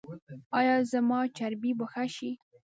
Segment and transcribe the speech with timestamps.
[0.59, 2.31] ایا زما چربي به ښه شي؟